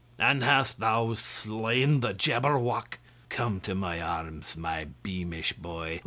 "And 0.17 0.43
hast 0.43 0.79
thou 0.79 1.13
slain 1.13 1.99
the 1.99 2.11
Jabberwock? 2.15 2.97
Come 3.29 3.59
to 3.59 3.75
my 3.75 4.01
arms, 4.01 4.57
my 4.57 4.85
beamish 5.03 5.53
boy! 5.53 5.99